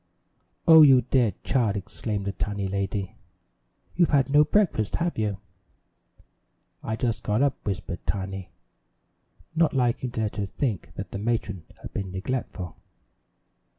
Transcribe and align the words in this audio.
"Oh, 0.67 0.81
you 0.81 1.01
dear 1.03 1.33
child!" 1.43 1.77
exclaimed 1.77 2.25
the 2.25 2.31
tiny 2.31 2.67
lady. 2.67 3.13
"You've 3.95 4.09
had 4.09 4.31
no 4.31 4.43
breakfast, 4.43 4.95
have 4.95 5.15
you?" 5.19 5.37
"I 6.81 6.95
just 6.95 7.21
got 7.21 7.43
up," 7.43 7.63
whispered 7.67 8.03
Tiny, 8.07 8.49
not 9.55 9.75
liking 9.75 10.09
to 10.13 10.21
let 10.21 10.37
her 10.37 10.47
think 10.47 10.95
that 10.95 11.11
the 11.11 11.19
matron 11.19 11.65
had 11.83 11.93
been 11.93 12.11
neglectful. 12.11 12.77